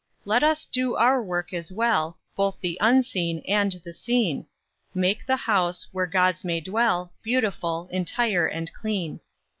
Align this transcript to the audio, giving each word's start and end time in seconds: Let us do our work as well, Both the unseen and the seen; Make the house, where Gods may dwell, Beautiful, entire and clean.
Let 0.25 0.41
us 0.43 0.65
do 0.65 0.95
our 0.95 1.21
work 1.21 1.53
as 1.53 1.71
well, 1.71 2.17
Both 2.35 2.59
the 2.59 2.75
unseen 2.81 3.43
and 3.47 3.71
the 3.85 3.93
seen; 3.93 4.47
Make 4.95 5.23
the 5.27 5.35
house, 5.37 5.85
where 5.91 6.07
Gods 6.07 6.43
may 6.43 6.59
dwell, 6.59 7.13
Beautiful, 7.21 7.87
entire 7.91 8.47
and 8.47 8.73
clean. 8.73 9.19